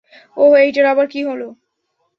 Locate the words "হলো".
1.23-1.47